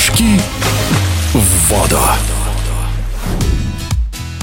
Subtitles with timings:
[0.00, 0.40] Прыжки
[1.34, 2.29] в воду.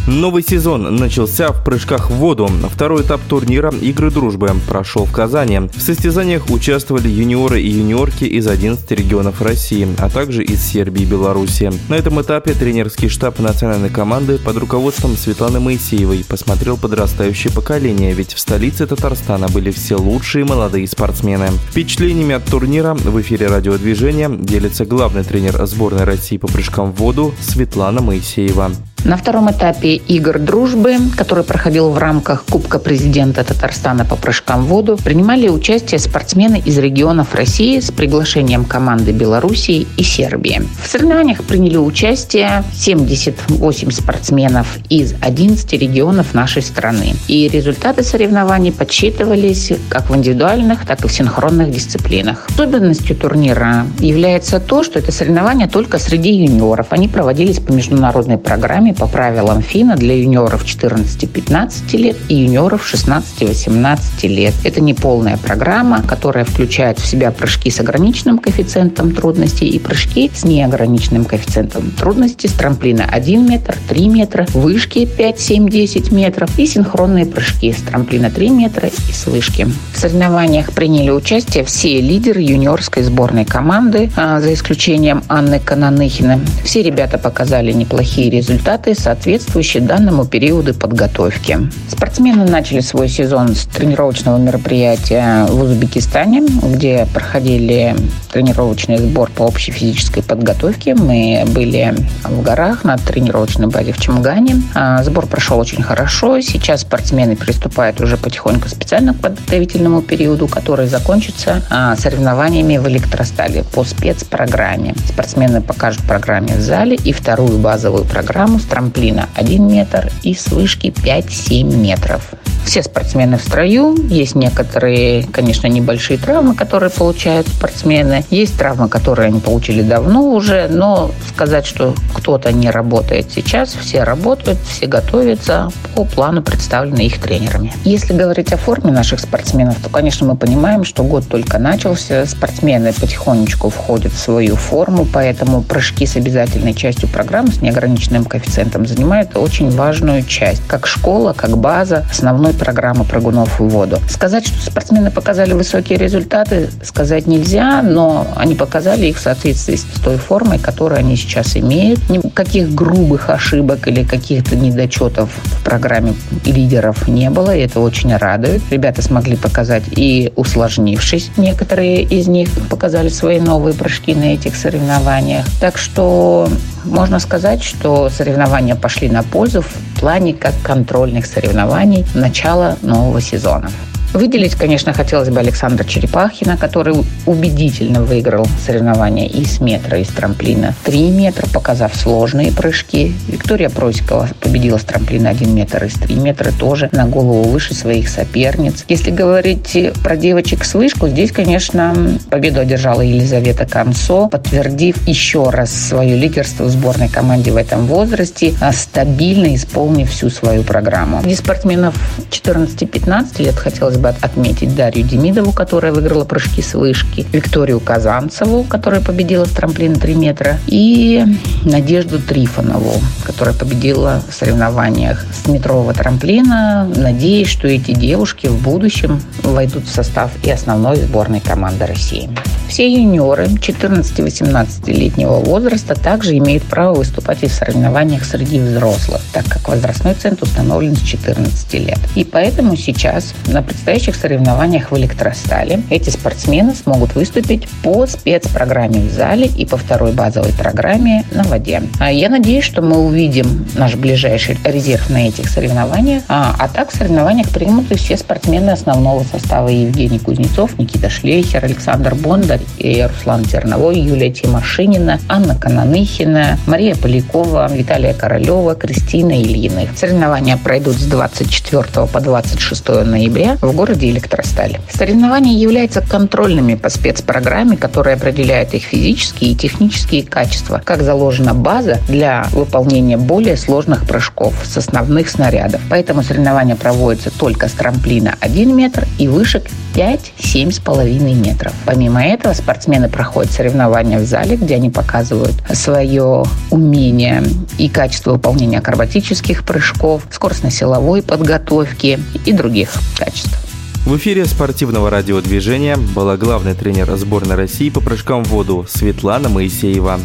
[0.08, 2.50] Новый сезон начался в прыжках в воду.
[2.72, 5.60] Второй этап турнира «Игры дружбы» прошел в Казани.
[5.60, 11.06] В состязаниях участвовали юниоры и юниорки из 11 регионов России, а также из Сербии и
[11.06, 11.74] Беларуси.
[11.90, 18.34] На этом этапе тренерский штаб национальной команды под руководством Светланы Моисеевой посмотрел подрастающее поколение, ведь
[18.34, 21.50] в столице Татарстана были все лучшие молодые спортсмены.
[21.72, 27.34] Впечатлениями от турнира в эфире радиодвижения делится главный тренер сборной России по прыжкам в воду
[27.42, 28.72] Светлана Моисеева.
[29.06, 34.68] На втором этапе игр дружбы, который проходил в рамках Кубка президента Татарстана по прыжкам в
[34.68, 40.62] воду, принимали участие спортсмены из регионов России с приглашением команды Белоруссии и Сербии.
[40.84, 47.14] В соревнованиях приняли участие 78 спортсменов из 11 регионов нашей страны.
[47.28, 52.48] И результаты соревнований подсчитывались как в индивидуальных, так и в синхронных дисциплинах.
[52.50, 56.88] Особенностью турнира является то, что это соревнования только среди юниоров.
[56.90, 64.28] Они проводились по международной программе по правилам ФИНа для юниоров 14-15 лет и юниоров 16-18
[64.28, 64.54] лет.
[64.64, 70.32] Это не полная программа, которая включает в себя прыжки с ограниченным коэффициентом трудности и прыжки
[70.34, 76.58] с неограниченным коэффициентом трудности с трамплина 1 метр, 3 метра, вышки 5, 7, 10 метров
[76.58, 79.68] и синхронные прыжки с трамплина 3 метра и с вышки.
[79.94, 86.40] В соревнованиях приняли участие все лидеры юниорской сборной команды, а, за исключением Анны Кананыхина.
[86.64, 91.60] Все ребята показали неплохие результаты результаты, соответствующие данному периоду подготовки.
[91.90, 97.96] Спортсмены начали свой сезон с тренировочного мероприятия в Узбекистане, где проходили
[98.32, 100.96] тренировочный сбор по общей физической подготовке.
[100.96, 104.62] Мы были в горах на тренировочной базе в Чемгане.
[104.76, 106.42] А, сбор прошел очень хорошо.
[106.42, 113.64] Сейчас спортсмены приступают уже потихоньку к специальному подготовительному периоду, который закончится а, соревнованиями в электростале
[113.64, 114.94] по спецпрограмме.
[115.08, 120.88] Спортсмены покажут программе в зале и вторую базовую программу трамплина 1 метр и с вышки
[120.88, 122.34] 5-7 метров.
[122.68, 123.96] Все спортсмены в строю.
[124.10, 128.26] Есть некоторые, конечно, небольшие травмы, которые получают спортсмены.
[128.30, 134.04] Есть травмы, которые они получили давно уже, но сказать, что кто-то не работает сейчас, все
[134.04, 137.72] работают, все готовятся по плану, представлены их тренерами.
[137.86, 142.92] Если говорить о форме наших спортсменов, то, конечно, мы понимаем, что год только начался, спортсмены
[142.92, 149.38] потихонечку входят в свою форму, поэтому прыжки с обязательной частью программы с неограниченным коэффициентом занимают
[149.38, 150.68] очень важную часть.
[150.68, 154.00] Как школа, как база, основной программы прыгунов в воду.
[154.10, 159.86] Сказать, что спортсмены показали высокие результаты, сказать нельзя, но они показали их в соответствии с
[160.04, 162.10] той формой, которую они сейчас имеют.
[162.10, 166.14] Никаких грубых ошибок или каких-то недочетов в программе
[166.46, 168.62] лидеров не было, и это очень радует.
[168.72, 175.46] Ребята смогли показать и усложнившись, некоторые из них показали свои новые прыжки на этих соревнованиях.
[175.60, 176.50] Так что
[176.84, 179.64] можно сказать, что соревнования пошли на пользу
[180.00, 183.70] плане как контрольных соревнований начала нового сезона.
[184.18, 186.96] Выделить, конечно, хотелось бы Александра Черепахина, который
[187.28, 193.14] убедительно выиграл соревнования и с метра, и с трамплина 3 метра, показав сложные прыжки.
[193.28, 197.76] Виктория Просикова победила с трамплина 1 метр и с 3 метра тоже на голову выше
[197.76, 198.86] своих соперниц.
[198.88, 201.96] Если говорить про девочек с вышку, здесь, конечно,
[202.32, 208.56] победу одержала Елизавета Концо, подтвердив еще раз свое лидерство в сборной команде в этом возрасте,
[208.62, 211.22] а стабильно исполнив всю свою программу.
[211.22, 211.94] Среди спортсменов
[212.32, 218.64] 14-15 лет хотелось хотелось бы отметить Дарью Демидову, которая выиграла прыжки с вышки, Викторию Казанцеву,
[218.64, 221.24] которая победила с трамплина 3 метра, и
[221.64, 226.90] Надежду Трифонову, которая победила в соревнованиях с метрового трамплина.
[226.96, 232.30] Надеюсь, что эти девушки в будущем войдут в состав и основной сборной команды России.
[232.68, 240.16] Все юниоры 14-18-летнего возраста также имеют право выступать в соревнованиях среди взрослых, так как возрастной
[240.16, 242.00] центр установлен с 14 лет.
[242.16, 249.14] И поэтому сейчас на предстоящих соревнованиях в электростале эти спортсмены смогут выступить по спецпрограмме в
[249.14, 251.82] зале и по второй базовой программе на воде.
[251.98, 256.24] А я надеюсь, что мы увидим наш ближайший резерв на этих соревнованиях.
[256.28, 261.64] А, а так в соревнованиях примут и все спортсмены основного состава Евгений Кузнецов, Никита Шлейхер,
[261.64, 269.84] Александр Бондарь, и Руслан Терновой, Юлия Тимошинина, Анна Кананыхина, Мария Полякова, Виталия Королева, Кристина Ильина.
[269.96, 274.80] Соревнования пройдут с 24 по 26 ноября в городе Электросталь.
[274.92, 282.00] Соревнования являются контрольными по спецпрограмме, которая определяет их физические и технические качества, как заложена база
[282.08, 285.80] для выполнения более сложных прыжков с основных снарядов.
[285.92, 291.74] Поэтому соревнования проводятся только с трамплина 1 метр и вышек 5-7,5 метров.
[291.86, 297.44] Помимо этого спортсмены проходят соревнования в зале, где они показывают свое умение
[297.78, 303.67] и качество выполнения акробатических прыжков, скоростно-силовой подготовки и других качеств.
[304.08, 310.18] В эфире спортивного радиодвижения была главный тренер сборной России по прыжкам в воду Светлана Моисеева.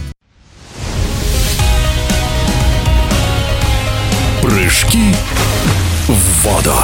[4.41, 5.13] Прыжки
[6.07, 6.77] в воду.